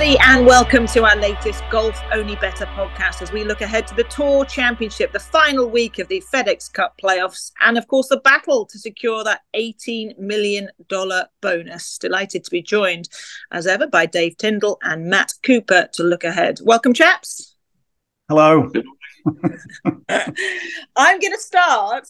[0.00, 3.94] everybody, and welcome to our latest Golf Only Bettor podcast as we look ahead to
[3.94, 8.16] the Tour Championship, the final week of the FedEx Cup playoffs, and of course, the
[8.16, 10.70] battle to secure that $18 million
[11.42, 11.98] bonus.
[11.98, 13.10] Delighted to be joined,
[13.52, 16.60] as ever, by Dave Tindall and Matt Cooper to look ahead.
[16.62, 17.56] Welcome, chaps.
[18.30, 18.70] Hello.
[20.08, 22.08] I'm going to start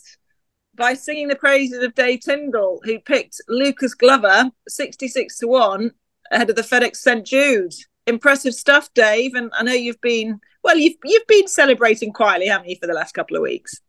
[0.77, 5.91] by singing the praises of Dave Tindall, who picked Lucas Glover 66 to 1
[6.31, 7.75] ahead of the FedEx St Jude.
[8.07, 9.35] Impressive stuff, Dave.
[9.35, 10.77] And I know you've been well.
[10.77, 13.81] You've you've been celebrating quietly, haven't you, for the last couple of weeks?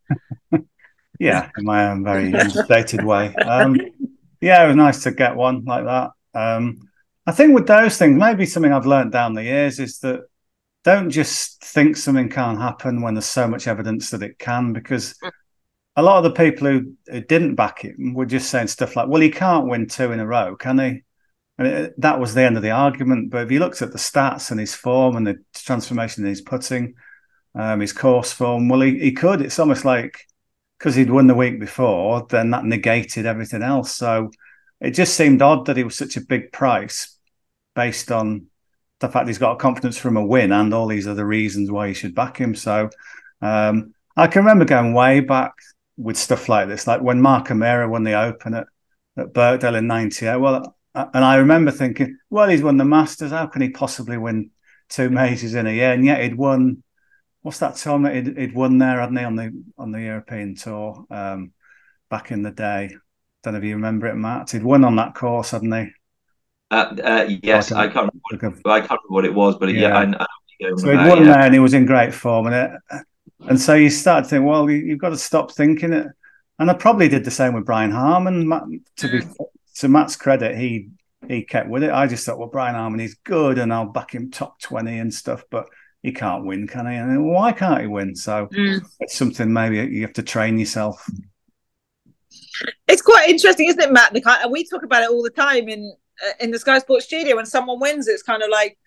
[1.20, 3.34] yeah, in my own very understated way.
[3.35, 3.80] Um,
[4.41, 6.12] yeah, it was nice to get one like that.
[6.34, 6.90] Um,
[7.26, 10.21] I think with those things, maybe something I've learned down the years is that
[10.84, 15.15] don't just think something can't happen when there's so much evidence that it can, because
[15.96, 19.08] a lot of the people who, who didn't back him were just saying stuff like,
[19.08, 21.04] "Well, he can't win two in a row, can he?"
[21.57, 23.30] And it, that was the end of the argument.
[23.30, 26.41] But if you looked at the stats and his form and the transformation in his
[26.41, 26.96] putting,
[27.54, 29.41] um, his course form, well, he, he could.
[29.41, 30.26] It's almost like
[30.82, 33.91] because he'd won the week before, then that negated everything else.
[33.91, 34.32] So
[34.80, 37.20] it just seemed odd that he was such a big price
[37.76, 38.48] based on
[38.99, 41.93] the fact he's got confidence from a win and all these other reasons why you
[41.93, 42.55] should back him.
[42.55, 42.90] So
[43.41, 45.54] um, I can remember going way back
[45.98, 48.68] with stuff like this, like when Mark O'Meara won the Open at,
[49.18, 50.38] at Birkdale in '98.
[50.38, 53.31] Well, and I remember thinking, well, he's won the Masters.
[53.31, 54.51] How can he possibly win
[54.89, 55.93] two majors in a year?
[55.93, 56.84] And yet he'd won.
[57.43, 61.05] What's that tournament he'd, he'd won there, hadn't he, on the on the European tour
[61.09, 61.53] um,
[62.09, 62.95] back in the day?
[63.43, 64.51] Don't know if you remember it, Matt.
[64.51, 65.91] He'd won on that course, hadn't he?
[66.69, 69.89] Uh, uh, yes, I can't, remember what, I can't remember what it was, but yeah,
[69.89, 71.34] yeah I, I so he'd won yeah.
[71.34, 73.03] there, and he was in great form, and it,
[73.47, 76.07] and so you start to think, well, you, have got to stop thinking it.
[76.59, 78.47] And I probably did the same with Brian Harman.
[78.97, 79.35] To be mm
[79.76, 80.90] to Matt's credit, he
[81.28, 81.92] he kept with it.
[81.92, 85.14] I just thought, well, Brian Harman, he's good, and I'll back him top twenty and
[85.14, 85.68] stuff, but
[86.02, 86.96] he can't win, can he?
[86.96, 88.16] And why can't he win?
[88.16, 88.81] So mm.
[89.00, 91.08] it's something maybe you have to train yourself.
[92.88, 94.14] It's quite interesting, isn't it, Matt?
[94.50, 95.94] We talk about it all the time in
[96.26, 97.36] uh, in the Sky Sports studio.
[97.36, 98.78] When someone wins, it's kind of like,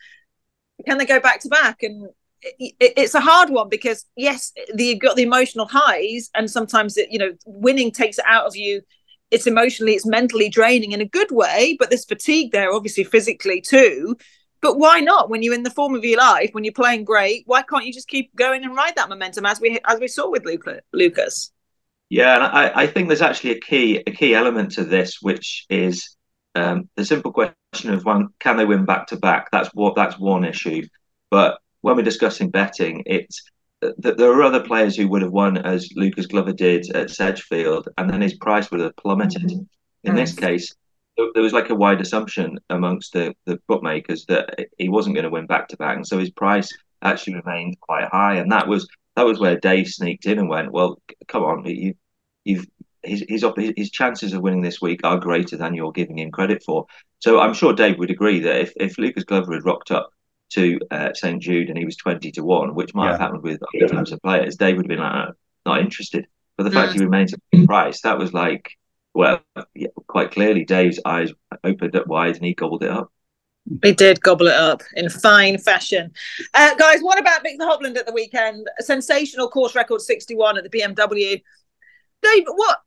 [0.86, 1.82] can they go back to back?
[1.82, 2.08] And
[2.42, 6.96] it, it's a hard one because yes, the, you've got the emotional highs, and sometimes
[6.96, 8.82] it, you know, winning takes it out of you
[9.30, 13.60] it's emotionally, it's mentally draining in a good way, but there's fatigue there, obviously physically
[13.60, 14.16] too.
[14.60, 15.28] But why not?
[15.28, 17.92] When you're in the form of your life, when you're playing great, why can't you
[17.92, 21.52] just keep going and ride that momentum as we as we saw with Luca, Lucas?
[22.08, 25.66] Yeah, and I, I think there's actually a key a key element to this, which
[25.68, 26.16] is
[26.54, 29.50] um, the simple question of one: Can they win back to back?
[29.50, 30.86] That's what that's one issue.
[31.30, 33.42] But when we're discussing betting, it's
[33.98, 38.08] there are other players who would have won as Lucas Glover did at Sedgefield, and
[38.08, 39.42] then his price would have plummeted.
[39.42, 40.08] Mm-hmm.
[40.08, 40.74] In this case,
[41.16, 45.30] there was like a wide assumption amongst the, the bookmakers that he wasn't going to
[45.30, 48.36] win back to back, and so his price actually remained quite high.
[48.36, 51.94] And that was that was where Dave sneaked in and went, "Well, come on, you,
[52.44, 52.66] you've
[53.02, 53.44] his, his
[53.76, 56.86] his chances of winning this week are greater than you're giving him credit for."
[57.20, 60.10] So I'm sure Dave would agree that if if Lucas Glover had rocked up
[60.50, 63.10] to uh, St Jude and he was 20 to 1, which might yeah.
[63.12, 65.32] have happened with other types of players, they would have been like, oh,
[65.66, 66.26] not interested.
[66.56, 68.70] But the fact he remains at price, that was like,
[69.12, 69.40] well,
[69.74, 71.32] yeah, quite clearly, Dave's eyes
[71.64, 73.10] opened up wide and he gobbled it up.
[73.82, 76.12] He did gobble it up in fine fashion.
[76.52, 78.68] Uh, guys, what about Viktor Hovland at the weekend?
[78.78, 81.42] A sensational course record 61 at the BMW.
[82.22, 82.80] Dave, what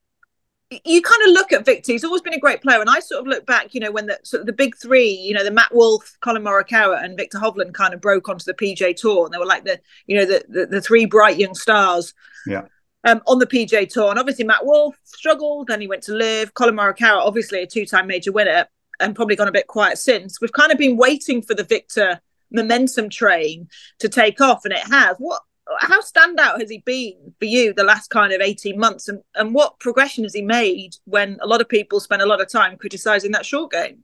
[0.70, 1.94] you kind of look at Viktor.
[1.94, 4.08] He's always been a great player, and I sort of look back, you know, when
[4.08, 7.38] the sort of the big three, you know, the Matt Wolff, Collin Morikawa, and Viktor
[7.38, 10.26] Hovland kind of broke onto the PGA Tour, and they were like the, you know,
[10.26, 12.14] the the, the three bright young stars.
[12.46, 12.64] Yeah.
[13.04, 16.54] Um, on the PGA Tour, and obviously Matt Wolff struggled, then he went to LIV.
[16.56, 18.68] Collin Morikawa, obviously a two-time major winner,
[19.00, 20.42] and probably gone a bit quiet since.
[20.42, 22.20] We've kind of been waiting for the Viktor
[22.52, 23.70] momentum train
[24.00, 25.16] to take off, and it has.
[25.20, 25.42] What
[25.80, 29.08] how standout has he been for you the last kind of 18 months?
[29.08, 32.42] And, and what progression has he made when a lot of people spend a lot
[32.42, 34.04] of time criticizing that short game?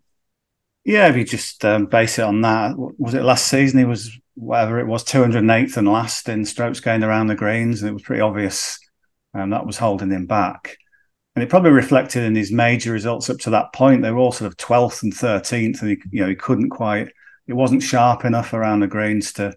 [0.83, 3.79] Yeah if you just um, base it on that was it last season?
[3.79, 7.89] He was whatever it was 208th and last in strokes gained around the greens and
[7.89, 8.79] it was pretty obvious
[9.33, 10.77] um, that was holding him back.
[11.35, 14.03] And it probably reflected in his major results up to that point.
[14.03, 17.09] They were all sort of 12th and 13th and he, you know he couldn't quite
[17.47, 19.53] it wasn't sharp enough around the greens to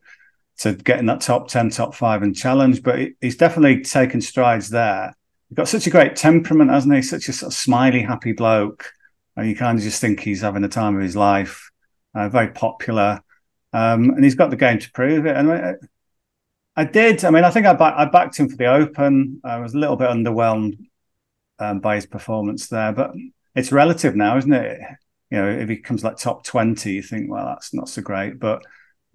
[0.58, 2.82] to get in that top 10, top five and challenge.
[2.82, 5.14] But he's definitely taken strides there.
[5.48, 7.02] He's got such a great temperament, hasn't he?
[7.02, 8.90] Such a sort of smiley, happy bloke.
[9.36, 11.70] And you kind of just think he's having the time of his life.
[12.14, 13.22] Uh, very popular.
[13.72, 15.36] Um, and he's got the game to prove it.
[15.36, 15.74] And I,
[16.74, 17.24] I did.
[17.24, 19.40] I mean, I think I, I backed him for the Open.
[19.44, 20.78] I was a little bit underwhelmed
[21.58, 23.12] um, by his performance there, but
[23.54, 24.80] it's relative now, isn't it?
[25.30, 28.38] you know, if he comes like top 20, you think, well, that's not so great.
[28.38, 28.62] But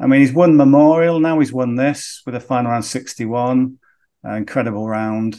[0.02, 1.20] I mean, he's won Memorial.
[1.20, 3.78] Now he's won this with a final round 61,
[4.26, 5.38] uh, incredible round.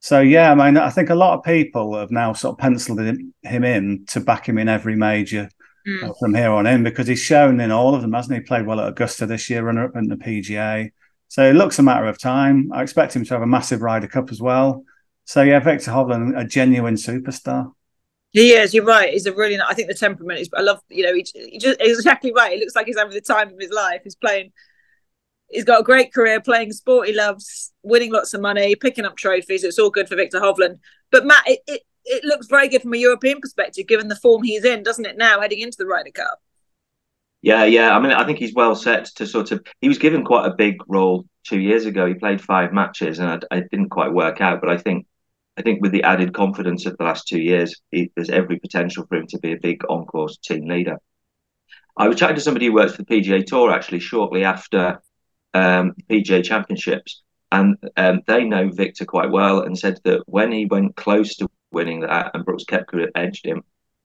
[0.00, 2.98] So, yeah, I mean, I think a lot of people have now sort of penciled
[2.98, 5.48] him in to back him in every major
[5.86, 6.12] mm.
[6.18, 8.40] from here on in because he's shown in all of them, hasn't he?
[8.40, 10.90] Played well at Augusta this year, runner up in the PGA.
[11.28, 12.72] So it looks a matter of time.
[12.72, 14.84] I expect him to have a massive Ryder Cup as well.
[15.24, 17.72] So, yeah, Viktor Hovland, a genuine superstar.
[18.32, 18.72] He is.
[18.72, 19.12] You're right.
[19.12, 19.58] He's a really.
[19.60, 20.48] I think the temperament is.
[20.54, 20.80] I love.
[20.88, 22.52] You know, he, he just exactly right.
[22.52, 24.02] It looks like he's having the time of his life.
[24.04, 24.52] He's playing.
[25.48, 29.16] He's got a great career playing sport he loves, winning lots of money, picking up
[29.16, 29.64] trophies.
[29.64, 30.78] It's all good for Viktor Hovland.
[31.10, 34.44] But Matt, it, it, it looks very good from a European perspective, given the form
[34.44, 35.18] he's in, doesn't it?
[35.18, 36.40] Now heading into the Ryder Cup.
[37.42, 37.96] Yeah, yeah.
[37.96, 39.64] I mean, I think he's well set to sort of.
[39.80, 42.06] He was given quite a big role two years ago.
[42.06, 44.60] He played five matches, and I, I didn't quite work out.
[44.60, 45.06] But I think
[45.56, 49.04] I think with the added confidence of the last two years, he, there's every potential
[49.06, 50.98] for him to be a big on-course team leader.
[51.96, 55.02] I was chatting to somebody who works for the PGA Tour actually shortly after
[55.52, 60.66] um, PGA Championships, and um, they know Viktor quite well, and said that when he
[60.66, 63.62] went close to winning that, and Brooks Koepka edged him,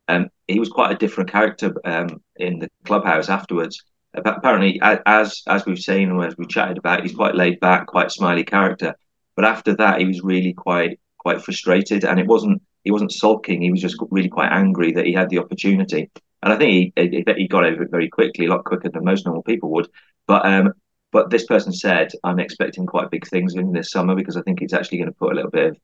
[0.08, 3.84] um, he was quite a different character um, in the clubhouse afterwards.
[4.14, 8.12] Apparently, as as we've seen and as we chatted about, he's quite laid back, quite
[8.12, 8.96] smiley character.
[9.36, 13.62] But after that, he was really quite quite frustrated, and it wasn't he wasn't sulking.
[13.62, 16.12] He was just really quite angry that he had the opportunity,
[16.44, 19.26] and I think he he got over it very quickly, a lot quicker than most
[19.26, 19.90] normal people would.
[20.28, 20.74] But um,
[21.12, 24.62] but this person said, I'm expecting quite big things in this summer because I think
[24.62, 25.78] it's actually going to put a little bit of,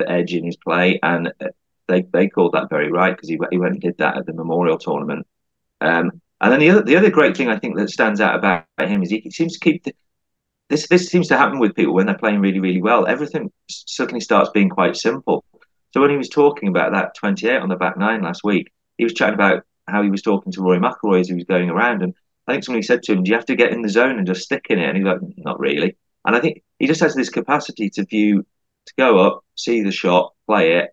[0.00, 1.48] of edge in his play, and uh,
[1.88, 4.32] they they called that very right because he he went and did that at the
[4.32, 5.26] Memorial tournament.
[5.82, 8.64] Um, and then the other the other great thing I think that stands out about
[8.80, 9.94] him is he seems to keep the,
[10.68, 13.06] this this seems to happen with people when they're playing really really well.
[13.06, 15.44] Everything suddenly starts being quite simple.
[15.92, 19.04] So when he was talking about that 28 on the back nine last week, he
[19.04, 22.02] was chatting about how he was talking to Rory McIlroy as he was going around,
[22.02, 22.14] and
[22.46, 24.26] I think somebody said to him, "Do you have to get in the zone and
[24.26, 27.14] just stick in it?" And he's like, "Not really." And I think he just has
[27.14, 28.44] this capacity to view,
[28.86, 30.90] to go up, see the shot, play it,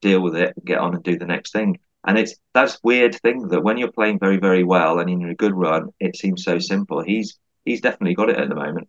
[0.00, 1.78] deal with it, get on and do the next thing.
[2.06, 5.34] And it's that's weird thing that when you're playing very very well and in a
[5.34, 7.02] good run, it seems so simple.
[7.02, 8.88] He's he's definitely got it at the moment.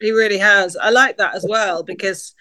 [0.00, 0.76] He really has.
[0.76, 2.34] I like that as well because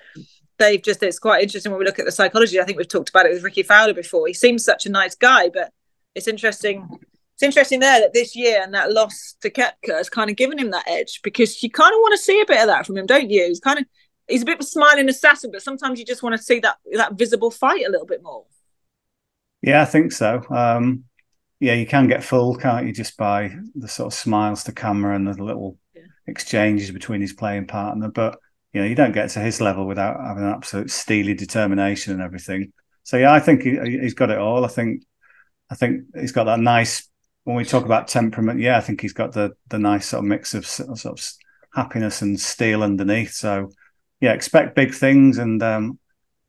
[0.57, 2.60] they've just, it's quite interesting when we look at the psychology.
[2.60, 4.28] I think we've talked about it with Rickie Fowler before.
[4.28, 5.72] He seems such a nice guy, but
[6.16, 6.88] it's interesting.
[7.34, 10.57] It's interesting there that this year and that loss to Koepka has kind of given
[10.57, 12.98] him that edge because you kind of want to see a bit of that from
[12.98, 13.46] him, don't you?
[13.48, 13.86] He's kind of,
[14.30, 16.78] he's a bit of a smiling assassin, but sometimes you just want to see that,
[16.94, 18.46] that visible fight a little bit more.
[19.62, 20.44] Yeah, I think so.
[20.50, 21.04] Um,
[21.60, 25.16] yeah, you can get full, can't you, just by the sort of smiles to camera
[25.16, 25.78] and the little
[26.27, 28.10] exchanges between his playing partner.
[28.10, 28.38] But
[28.74, 32.22] you know, you don't get to his level without having an absolute steely determination and
[32.22, 32.74] everything.
[33.04, 34.66] So yeah, I think he, has got it all.
[34.66, 35.04] I think,
[35.69, 37.07] I think he's got that nice.
[37.44, 40.25] When we talk about temperament, yeah, I think he's got the the nice sort of
[40.25, 41.24] mix of sort of
[41.74, 43.33] happiness and steel underneath.
[43.33, 43.69] So
[44.19, 46.00] yeah, expect big things, and um,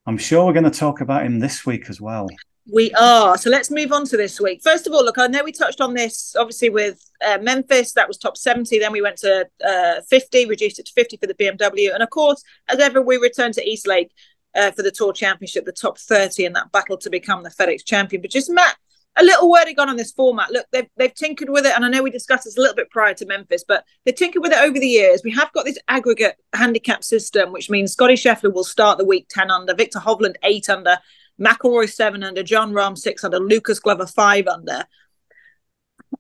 [0.06, 2.28] I'm sure we're going to talk about him this week as well.
[2.70, 3.38] We are.
[3.38, 4.60] So let's move on to this week.
[4.60, 7.92] First of all, look, I know we touched on this obviously with uh, Memphis.
[7.92, 8.78] That was top 70.
[8.80, 11.94] Then we went to uh, 50, reduced it to 50 for the BMW.
[11.94, 14.10] And of course, as ever, we returned to East Lake
[14.56, 17.84] uh, for the Tour Championship, the top 30 in that battle to become the FedEx
[17.84, 18.20] champion.
[18.20, 18.76] But just Matt,
[19.16, 20.50] a little wording on on this format.
[20.50, 21.72] Look, they've, they've tinkered with it.
[21.76, 24.42] And I know we discussed this a little bit prior to Memphis, but they've tinkered
[24.42, 25.22] with it over the years.
[25.24, 29.28] We have got this aggregate handicap system, which means Scotty Scheffler will start the week
[29.30, 30.98] 10 under, Viktor Hovland 8 under
[31.40, 34.84] McIlroy seven under, Jon Rahm six under, Lucas Glover five under.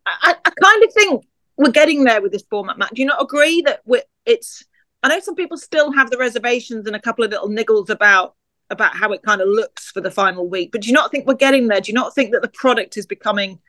[0.06, 2.94] I, I kind of think we're getting there with this format, Matt.
[2.94, 4.64] Do you not agree that we it's?
[5.02, 8.34] I know some people still have the reservations and a couple of little niggles about
[8.70, 11.26] about how it kind of looks for the final week, but do you not think
[11.26, 11.80] we're getting there?
[11.80, 13.60] Do you not think that the product is becoming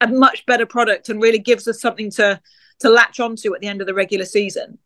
[0.00, 2.40] a much better product and really gives us something to
[2.80, 4.78] to latch onto at the end of the regular season?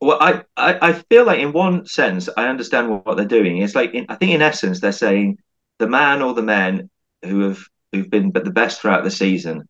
[0.00, 3.58] Well, I, I, I feel like in one sense I understand what they're doing.
[3.58, 5.38] It's like in, I think in essence they're saying
[5.78, 6.90] the man or the men
[7.24, 7.58] who have
[7.92, 9.68] who've been but the best throughout the season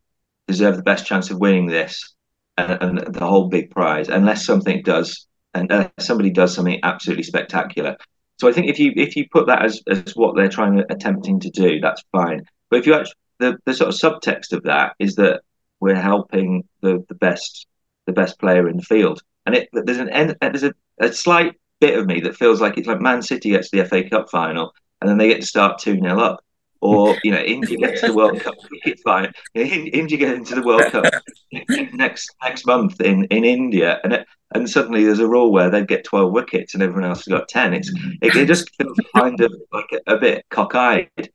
[0.49, 2.15] deserve the best chance of winning this
[2.57, 7.23] and, and the whole big prize, unless something does and uh, somebody does something absolutely
[7.23, 7.97] spectacular.
[8.39, 10.93] So I think if you if you put that as, as what they're trying to
[10.93, 12.43] attempting to do, that's fine.
[12.69, 15.43] But if you actually the, the sort of subtext of that is that
[15.79, 17.67] we're helping the, the best
[18.07, 21.55] the best player in the field and it, there's an end, there's a, a slight
[21.81, 24.31] bit of me that feels like it's like Man City gets to the FA Cup
[24.31, 26.45] final and then they get to start two 0 up,
[26.81, 28.55] or you know India gets to the World Cup
[29.05, 29.31] final.
[29.55, 31.05] India get into the World Cup
[31.93, 35.85] next next month in, in India, and it, and suddenly there's a rule where they
[35.85, 37.75] get twelve wickets and everyone else has got ten.
[37.75, 37.91] It's
[38.23, 41.31] it, it just feels kind of like a, a bit cockeyed.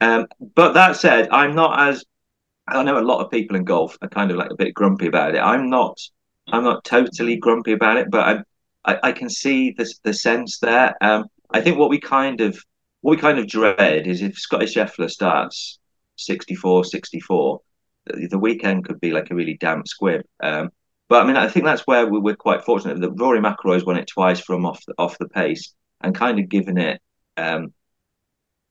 [0.00, 2.04] Um, but that said, I'm not as
[2.68, 5.06] I know a lot of people in golf are kind of like a bit grumpy
[5.06, 5.38] about it.
[5.38, 5.98] I'm not.
[6.52, 8.44] I'm not totally grumpy about it, but I'm,
[8.84, 10.94] I, I can see the the sense there.
[11.00, 12.58] Um, I think what we kind of
[13.00, 15.78] what we kind of dread is if Scotty Scheffler starts
[16.16, 17.60] 64, 64,
[18.06, 20.22] the, the weekend could be like a really damp squib.
[20.40, 20.70] Um,
[21.08, 23.96] but I mean, I think that's where we, we're quite fortunate that Rory McIlroy's won
[23.96, 27.00] it twice from off the, off the pace and kind of given it
[27.36, 27.72] um,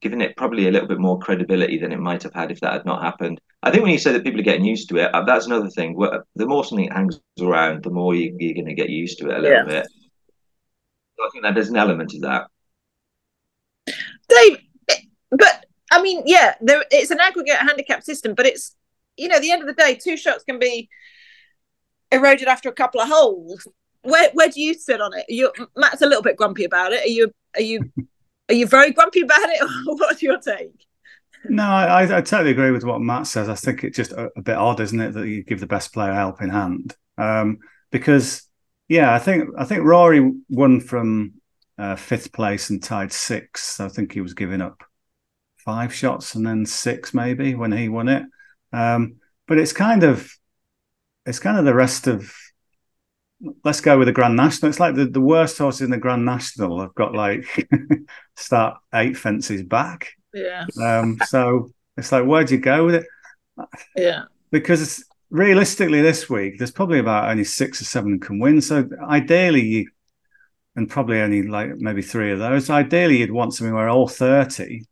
[0.00, 2.72] given it probably a little bit more credibility than it might have had if that
[2.72, 3.40] had not happened.
[3.62, 5.70] I think when you say that people are getting used to it, uh, that's another
[5.70, 5.96] thing.
[6.36, 9.38] The more something hangs around, the more you, are going to get used to it
[9.38, 9.64] a little yeah.
[9.64, 9.86] bit.
[11.16, 12.46] So I think that there's an element of that.
[14.28, 14.58] Dave,
[15.30, 18.76] but I mean, yeah, there, it's an aggregate handicap system, but it's
[19.16, 20.88] you know, at the end of the day, two shots can be
[22.12, 23.66] eroded after a couple of holes.
[24.02, 25.26] Where where do you sit on it?
[25.28, 27.04] You Matt's a little bit grumpy about it.
[27.04, 27.92] Are you are you
[28.48, 30.86] are you very grumpy about it, or what's your take?
[31.44, 33.48] No, I, I totally agree with what Matt says.
[33.48, 35.92] I think it's just a, a, bit odd, isn't it, that you give the best
[35.92, 36.96] player a helping hand?
[37.16, 37.58] Um,
[37.90, 38.48] because
[38.88, 41.34] yeah, I think I think Rory won from
[41.78, 43.80] uh, fifth place and tied sixth.
[43.80, 44.82] I think he was giving up
[45.56, 48.24] five shots and then six maybe when he won it.
[48.72, 50.32] Um, but it's kind of
[51.24, 52.32] it's kind of the rest of
[53.64, 54.68] let's go with the Grand National.
[54.68, 57.46] It's like the, the worst horses in the Grand National have got like
[58.36, 60.08] start eight fences back.
[60.34, 60.66] Yeah.
[60.80, 63.06] Um, so it's like, where'd you go with it?
[63.96, 64.24] Yeah.
[64.50, 68.60] Because realistically, this week there's probably about only six or seven can win.
[68.60, 69.90] So ideally, you
[70.76, 72.70] and probably only like maybe three of those.
[72.70, 74.84] Ideally, you'd want something where all thirty.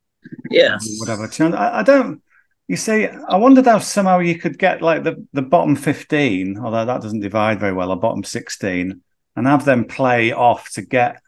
[0.50, 0.78] Yeah.
[0.98, 1.54] Would have a chance.
[1.54, 2.22] I, I don't.
[2.68, 6.84] You see, I wondered how somehow you could get like the, the bottom 15, although
[6.84, 9.00] that doesn't divide very well, or bottom 16,
[9.36, 11.20] and have them play off to get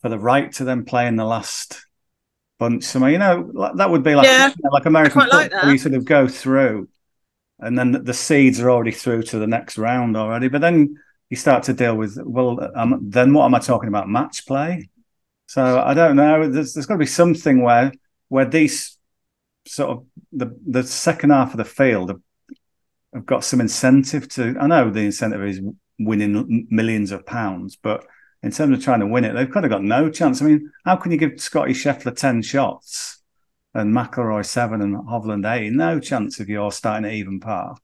[0.00, 1.84] for the right to then play in the last
[2.58, 2.84] bunch.
[2.84, 5.72] So, you know, that would be like, yeah, you know, like American football, like where
[5.72, 6.88] you sort of go through
[7.62, 10.48] and then the, the, seeds are already through to the next round already.
[10.48, 10.96] But then
[11.30, 14.08] you start to deal with, well, um, then what am I talking about?
[14.08, 14.88] Match play?
[15.46, 16.48] So I don't know.
[16.48, 17.92] There's, there's got to be something where
[18.28, 18.96] where these
[19.66, 22.20] sort of the the second half of the field have,
[23.14, 24.56] have got some incentive to.
[24.60, 25.60] I know the incentive is
[25.98, 28.04] winning millions of pounds, but
[28.42, 30.42] in terms of trying to win it, they've kind of got no chance.
[30.42, 33.22] I mean, how can you give Scotty Scheffler ten shots
[33.74, 35.72] and McIlroy seven and Hovland eight?
[35.72, 37.76] No chance if you're starting at even par.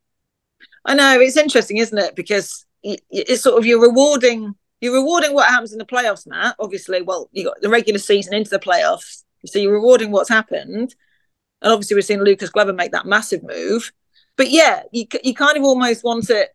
[0.84, 2.16] I know it's interesting, isn't it?
[2.16, 6.54] Because it's sort of you're rewarding you're rewarding what happens in the playoffs, Matt.
[6.58, 10.94] Obviously, well, you got the regular season into the playoffs, so you're rewarding what's happened.
[11.62, 13.92] And obviously, we've seen Lucas Glover make that massive move.
[14.36, 16.50] But yeah, you you kind of almost want it.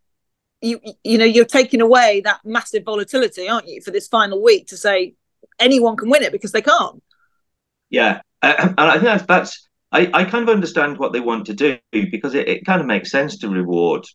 [0.61, 4.67] You you know you're taking away that massive volatility, aren't you, for this final week
[4.67, 5.15] to say
[5.59, 7.03] anyone can win it because they can't.
[7.89, 11.45] Yeah, uh, and I think that's that's I, I kind of understand what they want
[11.47, 14.05] to do because it, it kind of makes sense to reward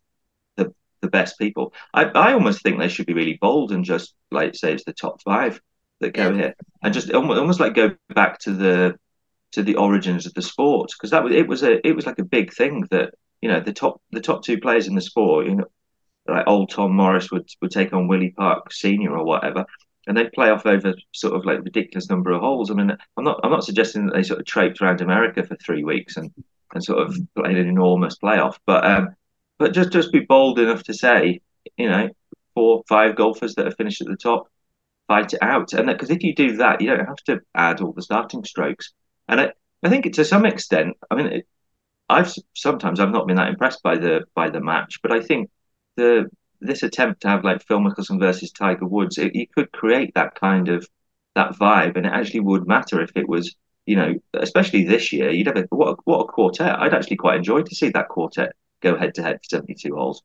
[0.57, 1.73] the the best people.
[1.93, 4.93] I, I almost think they should be really bold and just like say it's the
[4.93, 5.61] top five
[5.99, 6.35] that go yeah.
[6.35, 8.99] here and just almost, almost like go back to the
[9.51, 12.19] to the origins of the sport because that was it was a it was like
[12.19, 15.47] a big thing that you know the top the top two players in the sport
[15.47, 15.65] you know
[16.27, 19.65] like old Tom Morris would would take on Willie Park Senior or whatever
[20.09, 22.71] and they'd play off over sort of like ridiculous number of holes.
[22.71, 25.55] I mean, I'm not I'm not suggesting that they sort of traipsed around America for
[25.55, 26.33] three weeks and
[26.73, 29.15] and sort of played an enormous playoff, but um,
[29.59, 31.41] but just just be bold enough to say,
[31.77, 32.09] you know,
[32.55, 34.47] four five golfers that have finished at the top,
[35.07, 37.93] fight it out, and because if you do that, you don't have to add all
[37.93, 38.93] the starting strokes.
[39.29, 41.47] And I, I think to some extent, I mean, it,
[42.09, 45.49] I've sometimes I've not been that impressed by the by the match, but I think
[45.95, 50.13] the this attempt to have like Phil Mickelson versus Tiger Woods, it, you could create
[50.15, 50.87] that kind of
[51.35, 53.55] that vibe, and it actually would matter if it was,
[53.85, 55.29] you know, especially this year.
[55.29, 56.79] You'd have a, what a, what a quartet.
[56.79, 59.95] I'd actually quite enjoy to see that quartet go head to head for seventy two
[59.95, 60.23] holes.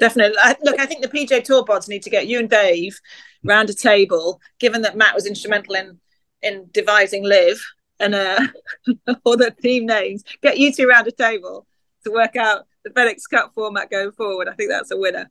[0.00, 0.36] Definitely.
[0.64, 2.98] Look, I think the PGA Tour pods need to get you and Dave
[3.44, 6.00] round a table, given that Matt was instrumental in
[6.42, 7.62] in devising LIV
[8.00, 8.46] and uh,
[9.24, 10.24] all the team names.
[10.42, 11.66] Get you two around a table
[12.04, 14.48] to work out the FedEx Cup format going forward.
[14.48, 15.30] I think that's a winner.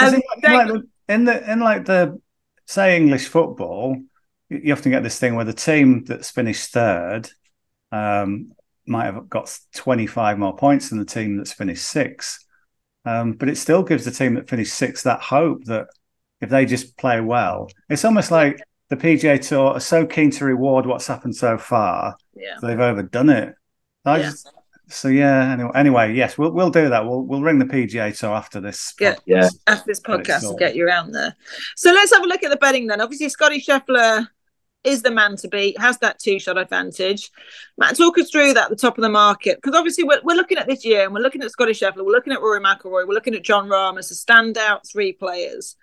[0.00, 2.20] Um, in, like the, in the in like the
[2.66, 3.96] say English football,
[4.48, 7.30] you often get this thing where the team that's finished third
[7.90, 8.52] um,
[8.86, 12.44] might have got 25 more points than the team that's finished sixth.
[13.04, 15.88] Um, but it still gives the team that finished sixth that hope that
[16.40, 18.60] if they just play well, it's almost like
[18.92, 22.14] the PGA Tour are so keen to reward what's happened so far.
[22.34, 23.54] Yeah, they've overdone it.
[24.04, 24.22] I yeah.
[24.24, 24.52] Just,
[24.88, 25.52] so yeah.
[25.52, 27.06] Anyway, anyway, yes, we'll we'll do that.
[27.06, 28.94] We'll we'll ring the PGA Tour after this.
[29.00, 29.48] Yeah, yeah.
[29.66, 31.34] After this podcast, we'll get you around there.
[31.74, 33.00] So let's have a look at the betting then.
[33.00, 34.28] Obviously, Scotty Scheffler
[34.84, 37.30] is the man to beat, has that two shot advantage.
[37.78, 40.36] Matt, talk us through that at the top of the market because obviously we're, we're
[40.36, 43.06] looking at this year and we're looking at Scotty Scheffler, we're looking at Rory McIlroy,
[43.06, 45.76] we're looking at Jon Rahm as a standout three players.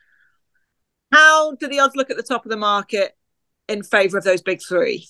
[1.12, 3.16] How do the odds look at the top of the market
[3.68, 5.08] in favour of those big three?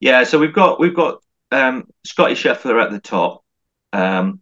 [0.00, 3.44] Yeah, so we've got we've got um, Scotty Scheffler at the top,
[3.92, 4.40] um,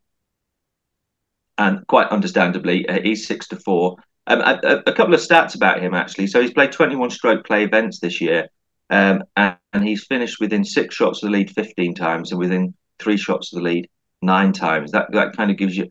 [1.59, 3.97] and quite understandably, uh, he's six to four.
[4.26, 6.26] Um, a, a, couple of stats about him actually.
[6.26, 8.49] So he's played 21 stroke play events this year,
[8.90, 12.75] um, and, and, he's finished within six shots of the lead 15 times, and within
[12.99, 13.88] three shots of the lead
[14.23, 14.90] nine times.
[14.90, 15.88] That that kind of gives you,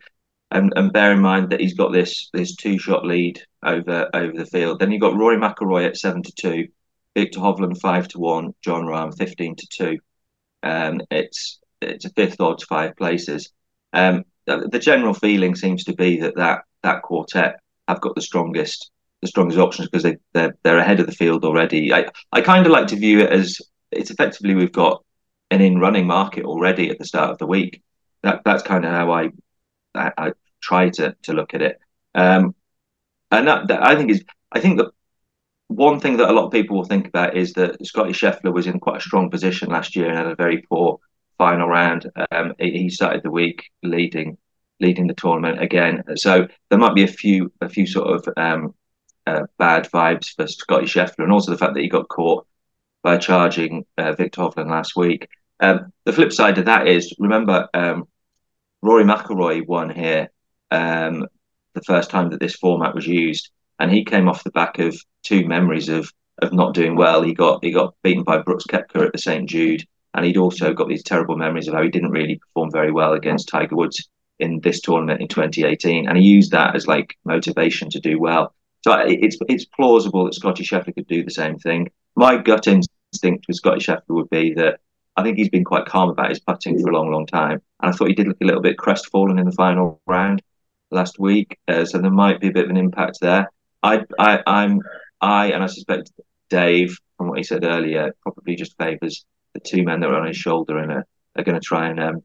[0.56, 4.32] and, and bear in mind that he's got this this two shot lead over over
[4.32, 4.80] the field.
[4.80, 6.70] Then you've got Rory McIlroy at seven to two,
[7.14, 10.00] Viktor Hovland five to one, Jon Rahm 15 to two.
[10.64, 13.52] Um, it's it's a fifth odds five places.
[13.92, 17.60] Um, the general feeling seems to be that that that quartet
[17.90, 21.44] have got the strongest the strongest options because they they're, they're ahead of the field
[21.44, 21.94] already.
[21.94, 23.60] I I kind of like to view it as
[23.92, 25.04] it's effectively we've got
[25.52, 27.84] an in running market already at the start of the week.
[28.24, 29.30] That that's kind of how I,
[29.94, 30.32] I
[30.66, 31.80] try to to look at it.
[32.14, 32.56] Um,
[33.32, 34.92] and that, that I think is I think that
[35.68, 38.68] one thing that a lot of people will think about is that Scotty Scheffler was
[38.68, 41.00] in quite a strong position last year and had a very poor
[41.38, 42.10] final round.
[42.32, 44.38] Um, he started the week leading
[44.80, 46.04] leading the tournament again.
[46.16, 48.74] So there might be a few a few sort of um,
[49.28, 52.46] uh, bad vibes for Scotty Scheffler, and also the fact that he got caught
[53.04, 55.28] by charging uh, Viktor Hovland last week.
[55.60, 58.08] Um, the flip side of that is, remember, um,
[58.82, 60.30] Rory McIlroy won here
[60.72, 61.28] um,
[61.74, 64.96] the first time that this format was used, and he came off the back of
[65.24, 67.22] two memories of of not doing well.
[67.22, 70.74] He got he got beaten by Brooks Koepka at the St Jude, and he'd also
[70.74, 74.10] got these terrible memories of how he didn't really perform very well against Tiger Woods
[74.40, 78.54] in this tournament in 2018, and he used that as like motivation to do well.
[78.82, 81.90] So it's it's plausible that Scotty Scheffler could do the same thing.
[82.16, 84.80] My gut instinct with Scotty Scheffler would be that
[85.18, 87.92] I think he's been quite calm about his putting for a long, long time, and
[87.92, 90.42] I thought he did look a little bit crestfallen in the final round
[90.92, 91.58] last week.
[91.68, 93.50] Uh, so there might be a bit of an impact there.
[93.84, 94.82] I, I, I'm,
[95.22, 96.12] I, and I suspect
[96.50, 100.28] Dave, from what he said earlier, probably just favours the two men that are on
[100.28, 102.24] his shoulder and are, are going to try and um,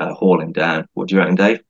[0.00, 0.86] uh, haul him down.
[0.94, 1.60] What do you reckon, Dave?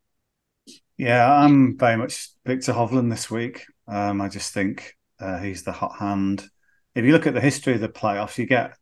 [0.96, 3.64] Yeah, I'm very much Viktor Hovland this week.
[3.88, 6.44] Um, I just think uh, he's the hot hand.
[6.94, 8.76] If you look at the history of the playoffs, you get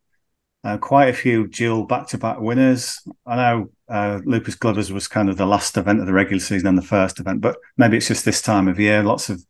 [0.65, 3.01] uh, quite a few dual back-to-back winners.
[3.27, 6.69] I know uh, Lucas Glover's was kind of the last event of the regular season
[6.69, 9.03] and the first event, but maybe it's just this time of year.
[9.03, 9.45] Lots of,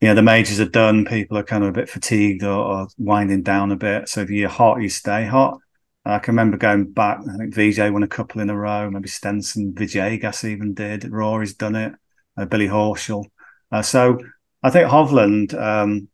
[0.00, 1.04] you know, the majors are done.
[1.04, 4.08] People are kind of a bit fatigued or, or winding down a bit.
[4.08, 5.58] So if you're hot, you stay hot.
[6.04, 7.18] I can remember going back.
[7.20, 8.90] I think Vijay won a couple in a row.
[8.90, 11.10] Maybe Stenson, Vijay gas even did.
[11.10, 11.92] Rory's done it.
[12.38, 13.26] Uh, Billy Horschel.
[13.70, 14.18] Uh, so
[14.62, 15.52] I think Hovland.
[15.52, 16.08] Um,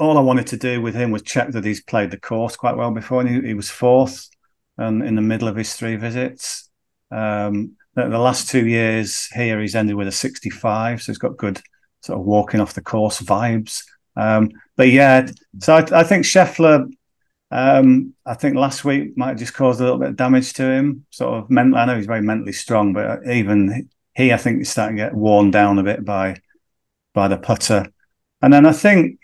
[0.00, 2.76] all I wanted to do with him was check that he's played the course quite
[2.76, 4.28] well before, and he, he was fourth
[4.78, 6.70] and in the middle of his three visits.
[7.10, 11.36] Um, the, the, last two years here, he's ended with a 65, so he's got
[11.36, 11.60] good
[12.02, 13.84] sort of walking off the course vibes.
[14.16, 16.88] Um, but yeah, so I, I think Scheffler
[17.50, 20.62] um, I think last week might have just caused a little bit of damage to
[20.62, 21.04] him.
[21.10, 21.78] Sort of mental.
[21.78, 25.14] I know he's very mentally strong, but even he, I think, is starting to get
[25.14, 26.36] worn down a bit by
[27.12, 27.86] by the putter.
[28.42, 29.18] And then I think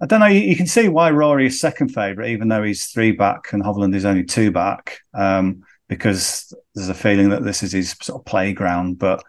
[0.00, 0.26] I don't know.
[0.26, 3.62] You, you can see why Rory is second favourite, even though he's three back and
[3.62, 8.20] Hovland is only two back, um, because there's a feeling that this is his sort
[8.20, 8.98] of playground.
[8.98, 9.24] But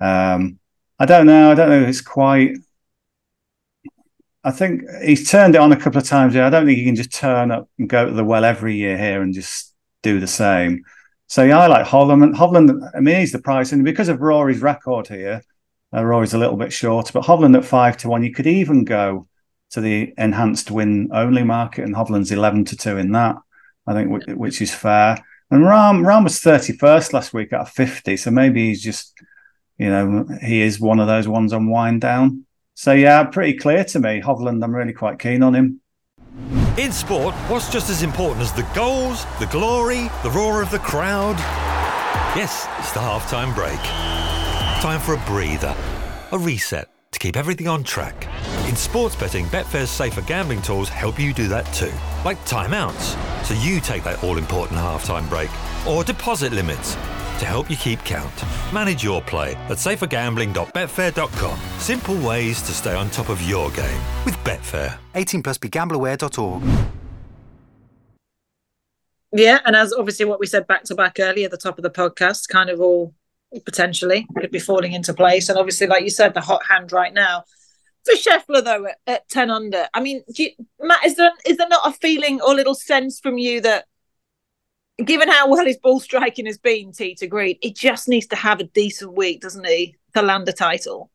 [0.00, 0.58] um,
[0.98, 1.50] I don't know.
[1.50, 1.82] I don't know.
[1.82, 2.56] It's quite
[4.44, 6.34] I think he's turned it on a couple of times.
[6.34, 8.98] I don't think he can just turn up and go to the well every year
[8.98, 10.82] here and just do the same.
[11.28, 12.34] So yeah, I like Hovland.
[12.34, 15.42] Hovland, I mean, he's the price, and because of Rory's record here,
[15.94, 17.10] uh, Rory's a little bit short.
[17.12, 19.28] But Hovland at five to one, you could even go
[19.72, 23.36] to the enhanced win only market, and Hovland's eleven to two in that.
[23.86, 25.18] I think, which is fair.
[25.50, 29.12] And Ram Rahm was thirty first last week at fifty, so maybe he's just,
[29.76, 32.46] you know, he is one of those ones on wind down.
[32.74, 34.22] So yeah, pretty clear to me.
[34.22, 35.80] Hovland, I'm really quite keen on him.
[36.78, 40.78] In sport, what's just as important as the goals, the glory, the roar of the
[40.78, 41.36] crowd?
[42.34, 43.78] Yes, it's the halftime break.
[44.80, 45.76] Time for a breather,
[46.30, 48.26] a reset to keep everything on track.
[48.72, 51.92] In sports betting, Betfair's safer gambling tools help you do that too,
[52.24, 55.50] like timeouts, so you take that all important halftime break,
[55.86, 58.32] or deposit limits to help you keep count.
[58.72, 61.60] Manage your play at safergambling.betfair.com.
[61.80, 64.96] Simple ways to stay on top of your game with Betfair.
[65.16, 66.62] 18 plus begambleaware.org.
[69.34, 71.82] Yeah, and as obviously what we said back to back earlier, at the top of
[71.82, 73.12] the podcast, kind of all
[73.66, 75.50] potentially could be falling into place.
[75.50, 77.44] And obviously, like you said, the hot hand right now.
[78.04, 81.68] For Scheffler though, at, at ten under, I mean, you, Matt, is there is there
[81.68, 83.86] not a feeling or a little sense from you that,
[85.04, 88.36] given how well his ball striking has been, tee to green, he just needs to
[88.36, 91.10] have a decent week, doesn't he, to land a title?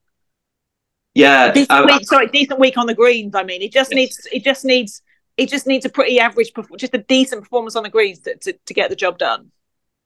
[1.14, 3.36] Yeah, decent I- week, sorry, decent week on the greens.
[3.36, 5.02] I mean, he just needs, he just needs,
[5.36, 8.54] he just needs a pretty average, just a decent performance on the greens to, to,
[8.54, 9.52] to get the job done.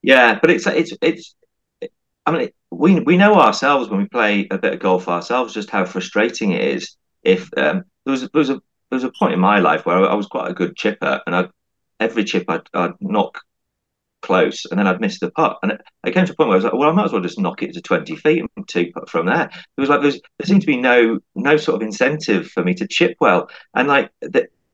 [0.02, 1.36] Yeah, but it's it's it's.
[2.26, 5.70] I mean, we we know ourselves when we play a bit of golf ourselves just
[5.70, 6.96] how frustrating it is.
[7.24, 9.98] If um, there was there was a there was a point in my life where
[9.98, 11.50] I was quite a good chipper, and I
[12.00, 13.40] every chip I'd, I'd knock
[14.22, 16.58] close, and then I'd miss the putt, and I came to a point where I
[16.58, 18.92] was like, well, I might as well just knock it to twenty feet and two
[18.94, 19.50] putt from there.
[19.78, 22.74] It was like there's there seemed to be no no sort of incentive for me
[22.76, 24.12] to chip well, and like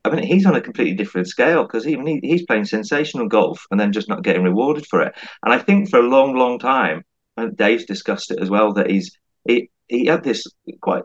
[0.04, 3.66] I mean, he's on a completely different scale because even he, he's playing sensational golf
[3.70, 5.14] and then just not getting rewarded for it.
[5.44, 7.04] And I think for a long, long time,
[7.38, 10.46] and Dave's discussed it as well, that he's he, he had this
[10.80, 11.04] quite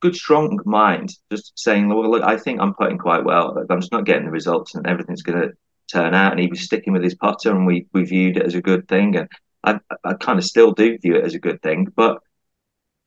[0.00, 3.54] good, strong mind, just saying, well, look, I think I'm putting quite well.
[3.54, 5.52] But I'm just not getting the results, and everything's going to
[5.90, 6.32] turn out.
[6.32, 8.86] And he was sticking with his putter, and we we viewed it as a good
[8.88, 9.16] thing.
[9.16, 9.28] And
[9.64, 12.18] I I kind of still do view it as a good thing, but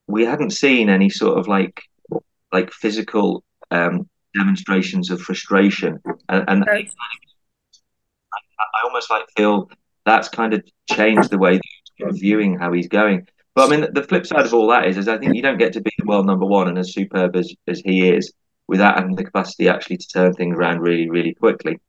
[0.08, 1.82] we hadn't seen any sort of like
[2.52, 6.88] like physical um demonstrations of frustration and, and Right.
[8.60, 9.70] I almost like feel
[10.04, 11.62] that's kind of changed the way that
[12.00, 13.26] viewing how he's going.
[13.54, 15.58] But I mean, the flip side of all that is, is I think you don't
[15.58, 18.32] get to be the world number one and as superb as, as he is
[18.68, 21.80] without having the capacity actually to turn things around really, really quickly.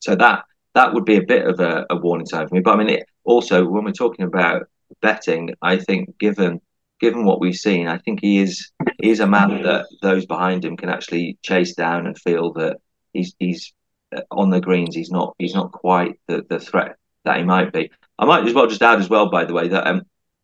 [0.00, 2.60] So that that would be a bit of a, a warning sign for me.
[2.60, 4.68] But I mean, it, also when we're talking about
[5.00, 6.60] betting, I think given
[7.00, 10.64] given what we've seen, I think he is he is a man that those behind
[10.64, 12.78] him can actually chase down and feel that
[13.12, 13.72] he's he's
[14.16, 14.94] uh, on the greens.
[14.94, 17.90] He's not he's not quite the, the threat that he might be.
[18.18, 20.02] I might as well just add as well, by the way, that um,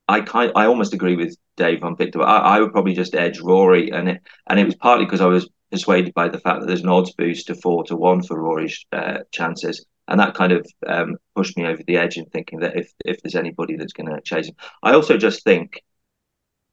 [0.08, 2.22] I kind I almost agree with Dave on Viktor.
[2.22, 5.26] I, I would probably just edge Rory, and it and it was partly because I
[5.26, 8.40] was persuaded by the fact that there's an odds boost to four to one for
[8.40, 12.60] Rory's uh, chances, and that kind of um, pushed me over the edge in thinking
[12.60, 15.82] that if if there's anybody that's going to chase him, I also just think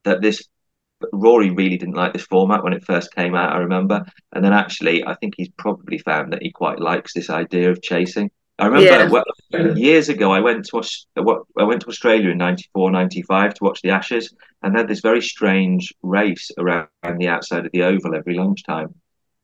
[0.06, 0.48] that this
[1.12, 3.54] Rory really didn't like this format when it first came out.
[3.54, 7.30] I remember, and then actually, I think he's probably found that he quite likes this
[7.30, 8.32] idea of chasing.
[8.58, 9.10] I remember Yeah.
[9.10, 10.82] well, years ago, I went to
[11.58, 15.02] I went to Australia in 94, 95 to watch the Ashes, and they had this
[15.02, 18.96] very strange race around the outside of the oval every lunchtime.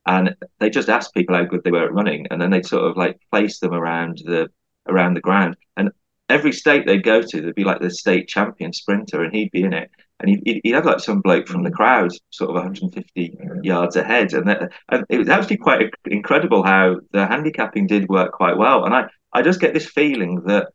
[0.06, 2.90] And they just asked people how good they were at running, and then they'd sort
[2.90, 4.50] of like place them around the
[4.88, 5.58] around the ground.
[5.78, 5.92] And
[6.30, 9.64] every state they'd go to, there'd be like the state champion sprinter, and he'd be
[9.64, 9.92] in it.
[10.22, 13.96] And he'd, he'd- he'd have like some bloke from the crowd, sort of 150 yards
[13.96, 18.58] ahead, and, that, and it was actually quite incredible how the handicapping did work quite
[18.58, 18.86] well.
[18.86, 20.68] And I, I just get this feeling that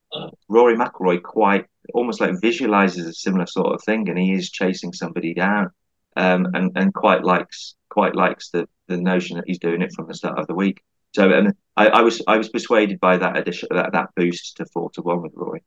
[0.48, 4.92] Rory McIlroy quite almost like visualizes a similar sort of thing, and he is chasing
[4.92, 5.70] somebody down,
[6.16, 10.06] um, and and quite likes quite likes the the notion that he's doing it from
[10.08, 10.82] the start of the week.
[11.14, 14.66] So, and I, I was I was persuaded by that addition that that boost to
[14.66, 15.62] four to one with Rory.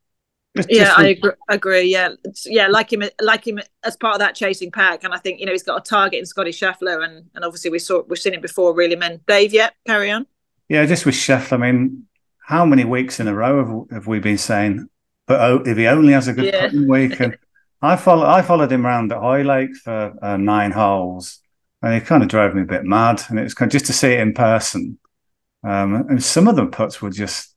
[0.68, 1.84] Yeah, I agree, agree.
[1.84, 2.10] Yeah,
[2.46, 5.46] yeah, like him, like him as part of that chasing pack, and I think you
[5.46, 8.34] know he's got a target in Scotty Scheffler, and and obviously we saw we've seen
[8.34, 8.74] him before.
[8.74, 9.22] Really, men.
[9.28, 10.26] Dave, yeah, carry on.
[10.68, 11.54] Yeah, just with Chef.
[11.54, 12.08] I mean,
[12.40, 14.90] how many weeks in a row have, have we been saying?
[15.28, 16.62] But oh, if he only has a good Yeah.
[16.62, 17.38] putting week, and
[17.82, 21.40] I follow, I followed him around at Hoylake for uh, nine holes,
[21.84, 23.22] and it kind of drove me a bit mad.
[23.30, 24.98] And it was kind of, just to see it in person.
[25.64, 27.49] Um, and some of the putts were just,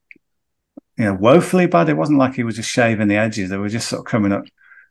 [0.99, 1.89] you know, woefully bad.
[1.89, 4.33] It wasn't like he was just shaving the edges; they were just sort of coming
[4.33, 4.45] up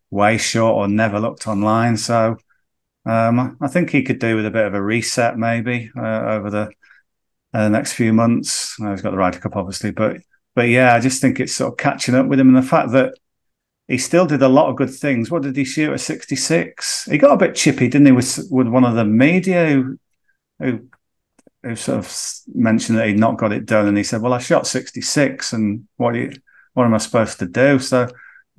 [0.10, 1.98] way short or never looked online.
[1.98, 2.38] So.
[3.04, 6.52] Um, I think he could do with a bit of a reset, maybe uh, over
[6.52, 6.70] the
[7.52, 8.76] uh, next few months.
[8.76, 10.18] He's got the Ryder Cup, obviously, but
[10.54, 12.92] but yeah, I just think it's sort of catching up with him, and the fact
[12.92, 13.16] that
[13.88, 15.32] he still did a lot of good things.
[15.32, 17.06] What did he shoot at sixty six?
[17.06, 19.98] He got a bit chippy, didn't he, with with one of the media who
[20.60, 20.88] who,
[21.64, 22.12] who sort of
[22.54, 25.54] mentioned that he'd not got it done, and he said, "Well, I shot sixty six,
[25.54, 26.32] and what do you,
[26.74, 28.08] what am I supposed to do?" So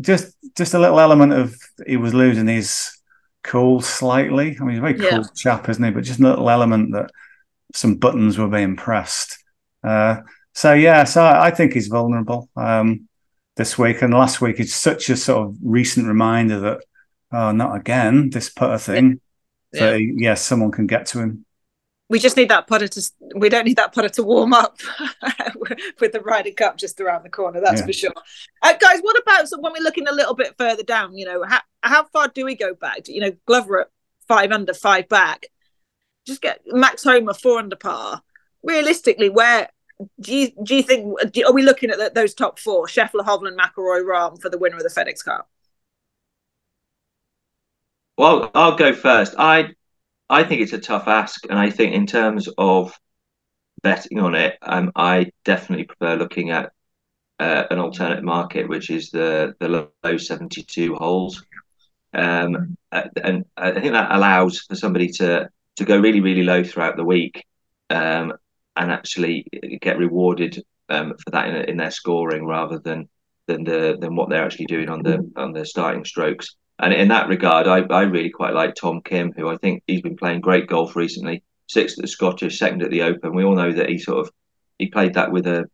[0.00, 1.54] just just a little element of
[1.86, 2.96] he was losing his
[3.42, 4.56] cool slightly.
[4.60, 5.22] I mean, he's a very cool Yeah.
[5.34, 5.90] chap, isn't he?
[5.90, 7.10] But just a little element that
[7.74, 9.38] some buttons were being pressed.
[9.82, 10.16] Uh,
[10.54, 13.08] so yeah, so I, I think he's vulnerable um,
[13.56, 16.78] this week, and last week it's such a sort of recent reminder that
[17.32, 19.20] oh, not again this putter thing.
[19.72, 19.78] Yeah.
[19.80, 21.44] So yes, someone can get to him.
[22.12, 23.10] We just need that putter to.
[23.36, 24.78] We don't need that putter to warm up
[25.98, 27.58] with the Ryder Cup just around the corner.
[27.58, 27.86] That's Yeah.
[27.86, 28.12] for sure.
[28.60, 31.16] Uh, guys, what about so when we're looking a little bit further down?
[31.16, 33.08] You know, how how far do we go back?
[33.08, 33.88] You know, Glover at
[34.28, 35.46] five under, five back.
[36.26, 38.20] Just get Max Homa four under par.
[38.62, 39.70] Realistically, where
[40.20, 42.86] do you do you think do, are we looking at the, those top four?
[42.88, 45.48] Scheffler, Hovland, McIlroy, Rahm for the winner of the FedEx Cup.
[48.18, 49.34] Well, I'll go first.
[49.38, 49.74] I
[50.32, 52.98] I think it's a tough ask, and I think in terms of
[53.82, 56.72] betting on it, um, I definitely prefer looking at
[57.38, 61.44] uh, an alternate market, which is the the low seventy two holes,
[62.14, 66.96] um, and I think that allows for somebody to to go really really low throughout
[66.96, 67.44] the week,
[67.90, 68.32] um,
[68.74, 69.46] and actually
[69.82, 73.06] get rewarded um, for that in, in their scoring rather than
[73.48, 76.56] than the than what they're actually doing on the on the starting strokes.
[76.82, 80.02] And in that regard, I, I really quite like Tom Kim, who I think he's
[80.02, 81.44] been playing great golf recently.
[81.68, 83.36] Sixth at the Scottish, second at the Open.
[83.36, 84.32] We all know that he sort of
[84.78, 85.70] he played that with a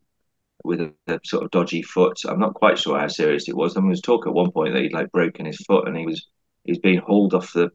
[0.63, 2.19] with a, a sort of dodgy foot.
[2.25, 3.75] I'm not quite sure how serious it was.
[3.75, 5.97] I mean, There was talk at one point that he'd like broken his foot and
[5.97, 6.27] he was
[6.63, 7.71] he's being hauled off the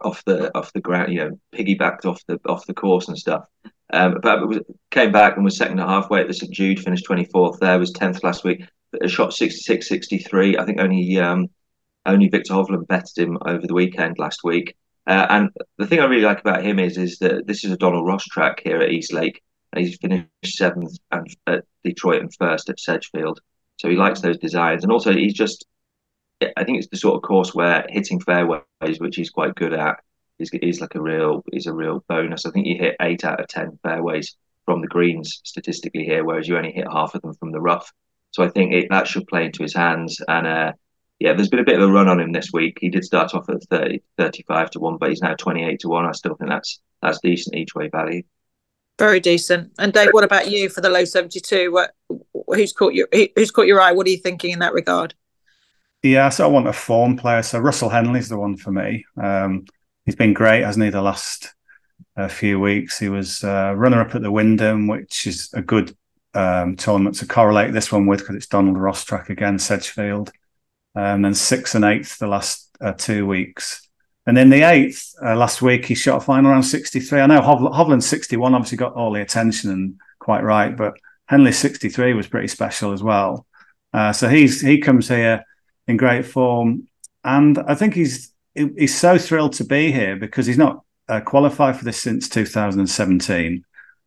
[0.00, 3.46] off the off the ground, you know, piggybacked off the off the course and stuff.
[3.92, 4.58] Um, but was,
[4.90, 8.24] came back and was second halfway at the St Jude, finished 24th there, was 10th
[8.24, 8.64] last week,
[9.06, 10.58] shot 66, 63.
[10.58, 11.48] I think only um,
[12.06, 14.76] only Viktor Hovland betted him over the weekend last week.
[15.06, 17.76] Uh, and the thing I really like about him is is that this is a
[17.76, 19.42] Donald Ross track here at East Lake.
[19.76, 23.40] He's finished seventh and at Detroit and first at Sedgefield.
[23.76, 24.82] So he likes those designs.
[24.82, 25.66] And also he's just
[26.56, 28.64] I think it's the sort of course where hitting fairways,
[28.98, 30.00] which he's quite good at,
[30.38, 32.46] is, is like a real is a real bonus.
[32.46, 36.48] I think you hit eight out of ten fairways from the greens statistically here, whereas
[36.48, 37.92] you only hit half of them from the rough.
[38.32, 40.20] So I think it, that should play into his hands.
[40.26, 40.72] And uh,
[41.18, 42.78] yeah, there's been a bit of a run on him this week.
[42.80, 46.06] He did start off at 30, 35 to one, but he's now 28 to one.
[46.06, 48.22] I still think that's that's decent each way value.
[48.98, 49.72] Very decent.
[49.78, 51.72] And Dave, what about you for the low 72?
[51.72, 51.92] What
[52.48, 53.92] who's caught your who's caught your eye?
[53.92, 55.14] What are you thinking in that regard?
[56.02, 57.42] Yeah, so I want a form player.
[57.42, 59.04] So Russell Henley's the one for me.
[59.16, 59.64] Um,
[60.04, 60.90] he's been great, hasn't he?
[60.90, 61.54] The last
[62.16, 65.96] uh, few weeks, he was uh, runner up at the Wyndham, which is a good
[66.34, 70.30] um, tournament to correlate this one with because it's Donald Ross track again, Sedgefield,
[70.94, 73.88] and um, then sixth and eighth the last uh, two weeks.
[74.26, 77.20] And then the eighth uh, last week, he shot a final round 63.
[77.20, 80.94] I know Hovland 61 obviously got all the attention and quite right, but
[81.26, 83.46] Henley 63 was pretty special as well.
[83.92, 85.44] Uh, so he's he comes here
[85.86, 86.88] in great form,
[87.22, 91.76] and I think he's he's so thrilled to be here because he's not uh, qualified
[91.76, 93.64] for this since 2017.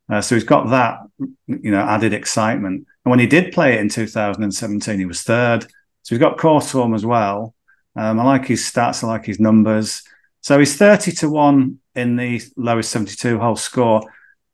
[0.10, 1.00] Uh, so he's got that,
[1.48, 2.88] you know, added excitement.
[3.04, 5.66] And when he did play it in 2017, he was third.
[6.08, 7.54] So he's got course form as well.
[7.98, 9.04] Um, I like his stats.
[9.04, 10.04] I like his numbers.
[10.40, 14.10] So he's 30 to 1 in the lowest 72 hole score.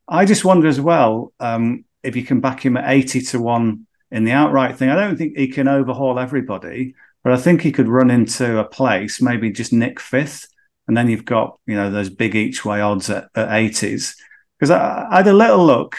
[0.08, 3.86] I just wonder as well um, if you can back him at 80 to 1
[4.10, 4.90] in the outright thing.
[4.90, 8.64] I don't think he can overhaul everybody, but I think he could run into a
[8.64, 10.48] place, maybe just nick fifth,
[10.88, 14.16] and then you've got you know those big each way odds at, at 80s.
[14.58, 15.98] Because I, I, had a little look.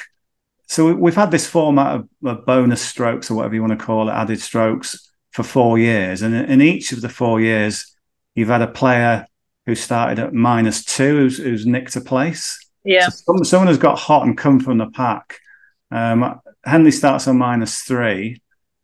[0.68, 3.86] So we, have had this format of, of, bonus strokes or whatever you want to
[3.86, 7.94] call it, added strokes for four years, and in, each of the four years,
[8.36, 9.28] you've had a player
[9.66, 12.58] who started at minus two who's, who's nicked a place.
[12.86, 15.40] Yeah, so someone who's got hot and come from the pack.
[15.92, 18.42] Um, Henley starts on minus three.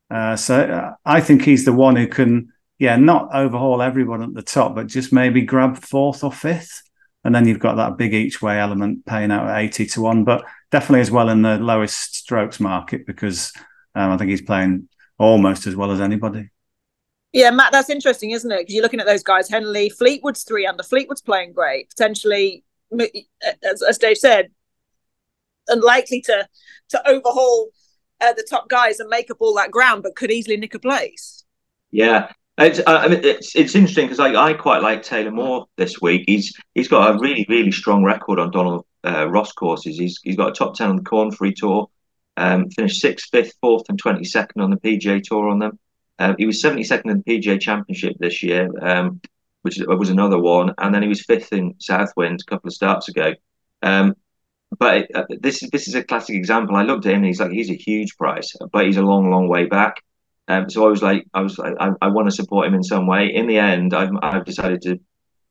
[0.09, 4.33] Uh, so uh, I think he's the one who can, yeah, not overhaul everyone at
[4.33, 6.83] the top, but just maybe grab fourth or fifth.
[7.23, 10.25] And then you've got that big each way element paying out at 80 to 1,
[10.25, 13.53] but definitely as well in the lowest strokes market because
[13.95, 14.89] um, I think he's playing
[15.21, 16.49] almost as well as anybody.
[17.33, 18.59] Yeah, Matt, that's interesting, isn't it?
[18.59, 20.83] Because you're looking at those guys, Henley, Fleetwood's three under.
[20.83, 21.89] Fleetwood's playing great.
[21.89, 22.65] Potentially,
[23.63, 24.51] as, as Dave said,
[25.67, 26.47] unlikely to
[26.89, 27.69] to overhaul
[28.19, 30.79] uh, the top guys and make up all that ground, but could easily nick a
[30.79, 31.45] place.
[31.91, 35.67] Yeah, it's, uh, I mean, it's it's interesting because I, I quite like Taylor Moore
[35.77, 36.23] this week.
[36.27, 39.97] He's he's got a really really strong record on Donald uh, Ross courses.
[39.97, 41.89] He's he's got a top ten on the Corn Ferry Tour,
[42.41, 45.79] um, finished sixth, fifth, fourth, and twenty second on the PGA Tour on them.
[46.19, 49.21] Um, he was seventy second in the PGA Championship this year, um,
[49.61, 53.09] which was another one, and then he was fifth in Southwind a couple of starts
[53.09, 53.33] ago.
[53.83, 54.15] Um,
[54.79, 56.75] but uh, this is this is a classic example.
[56.75, 59.29] I looked at him and he's like he's a huge price, but he's a long,
[59.29, 60.01] long way back.
[60.47, 62.83] Um, so I was like, I was like, I, I want to support him in
[62.83, 63.33] some way.
[63.33, 64.99] In the end, I've, I've decided to.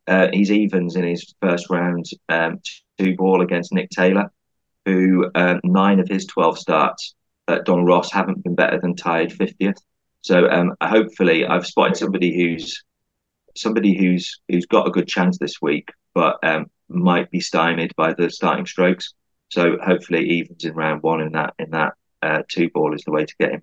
[0.06, 2.58] Uh, he's evens in his first round um,
[2.98, 4.32] two ball against Nick Taylor,
[4.90, 7.14] who um, nine of his twelve starts
[7.48, 9.78] at Don Ross haven't been better than tied fiftieth.
[10.22, 12.84] So um, hopefully, I've spotted somebody who's
[13.56, 18.12] somebody who's who's got a good chance this week, but um, might be stymied by
[18.12, 19.14] the starting strokes.
[19.48, 23.12] So hopefully evens in round one in that in that uh, two ball is the
[23.12, 23.62] way to get him.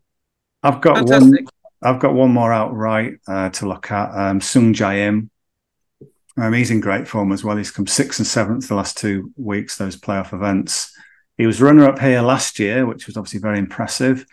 [0.64, 1.46] I've got Fantastic.
[1.46, 1.48] one.
[1.84, 4.10] I've got one more outright uh, to look at.
[4.12, 5.30] Um, Sungjae Im.
[6.36, 7.58] Um, he's in great form as well.
[7.58, 10.97] He's come sixth and seventh the last two weeks, those playoff events.
[11.38, 14.26] He was runner up here last year, which was obviously very impressive.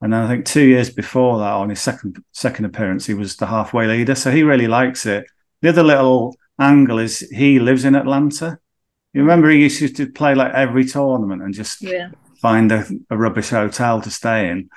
[0.00, 3.36] And then I think two years before that, on his second second appearance, he was
[3.36, 4.14] the halfway leader.
[4.14, 5.26] So he really likes it.
[5.62, 8.58] The other little angle is he lives in Atlanta.
[9.12, 12.10] You remember he used to play like every tournament and just Yeah.
[12.42, 14.68] find a, a rubbish hotel to stay in.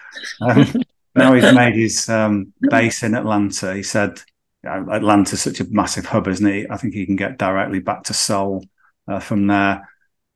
[0.41, 0.73] Um,
[1.15, 3.75] now he's made his um, base in Atlanta.
[3.75, 4.21] He said
[4.63, 6.65] Atlanta's such a massive hub, isn't he?
[6.69, 8.65] I think he can get directly back to Seoul
[9.08, 9.89] uh, from there.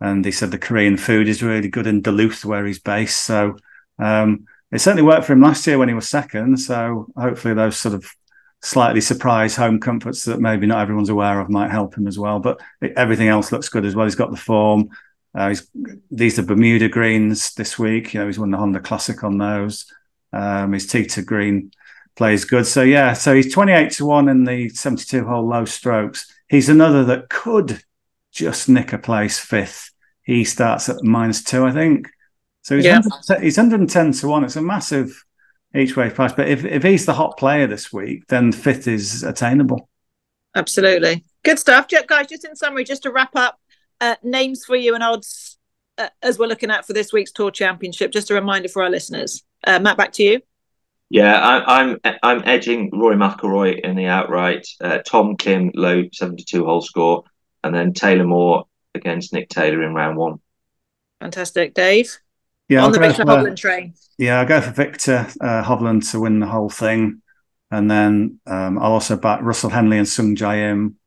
[0.04, 3.24] And he said the Korean food is really good in Duluth, where he's based.
[3.24, 3.56] So
[3.98, 6.58] um, it certainly worked for him last year when he was second.
[6.58, 8.06] So hopefully those sort of
[8.62, 12.40] slightly surprise home comforts that maybe not everyone's aware of might help him as well.
[12.40, 12.60] But
[12.98, 14.06] everything else looks good as well.
[14.06, 14.90] He's got the form.
[15.34, 15.70] Uh, he's,
[16.12, 18.14] these are Bermuda greens this week.
[18.14, 19.90] You know, he's won the Honda Classic on those.
[20.34, 21.72] Um, his tee to green
[22.18, 22.68] plays good.
[22.68, 26.30] So yeah, so he's 28 to 1 in the 72 hole low strokes.
[26.50, 27.82] He's another that could
[28.34, 29.93] just nick a place fifth.
[30.24, 32.08] He starts at minus two, I think.
[32.62, 33.00] So he's, Yeah.
[33.00, 34.44] 110 he's 110 to 1.
[34.46, 35.24] It's a massive
[35.76, 36.32] each way price.
[36.34, 39.90] But if, if he's the hot player this week, then fifth is attainable.
[40.56, 41.24] Absolutely.
[41.44, 41.88] Good stuff.
[41.88, 43.60] Ju- Guys, just in summary, just to wrap up,
[44.00, 45.58] uh, names for you and odds
[45.98, 48.12] uh, as we're looking at for this week's Tour Championship.
[48.12, 49.44] Just a reminder for our listeners.
[49.66, 50.42] Uh, Matt, back to you.
[51.10, 54.68] Yeah, I, I'm I'm edging Rory McIlroy in the outright.
[54.82, 57.24] Uh, Tom Kim low 72 hole score,
[57.64, 60.40] and then Taylor Moore against Nick Taylor in round one.
[61.20, 61.74] Fantastic.
[61.74, 62.18] Dave,
[62.70, 63.94] Yeah, on I'll the go Viktor for- Hovland train.
[64.18, 67.22] Yeah, I'll go for Viktor uh, Hovland to win the whole thing.
[67.72, 70.98] And then um, I'll also back Russell Henley and Sungjae Im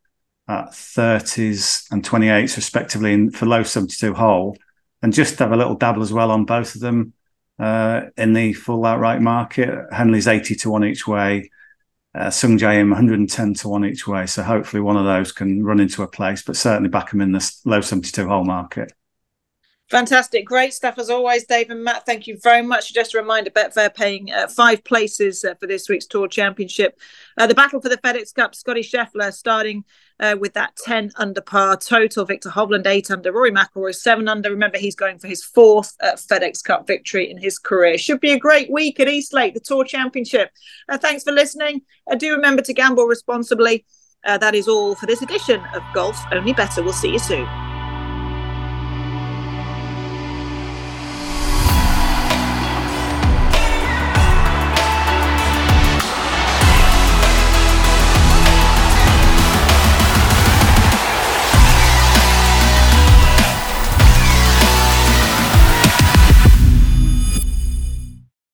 [0.49, 4.57] at 30s and 28s, respectively, in, for low 72 hole.
[5.03, 7.13] And just have a little dabble as well on both of them
[7.61, 9.87] uh, in the full outright market.
[9.93, 11.51] Henley's 80 to 1 each way.
[12.17, 14.25] Uh, Sungjae Im 110 to 1 each way.
[14.27, 17.33] So hopefully one of those can run into a place, but certainly back them in
[17.33, 18.96] the low 72 hole market.
[19.89, 20.45] Fantastic.
[20.45, 22.05] Great stuff as always, Dave and Matt.
[22.05, 22.93] Thank you very much.
[22.93, 26.99] Just a reminder Betfair paying uh, five places uh, for this week's Tour Championship.
[27.39, 29.85] Uh, the battle for the FedEx Cup, Scotty Scheffler starting
[30.19, 32.25] uh, with that 10 under par total.
[32.25, 33.31] Viktor Hovland, 8 under.
[33.31, 34.51] Rory McIlroy, 7 under.
[34.51, 37.97] Remember, he's going for his fourth uh, FedEx Cup victory in his career.
[37.97, 40.51] Should be a great week at East Lake, the Tour Championship.
[40.89, 41.83] Uh, thanks for listening.
[42.19, 43.87] Do remember to gamble responsibly.
[44.25, 46.83] That is all for this edition of Golf Only Bettor.
[46.83, 47.66] We'll see you soon.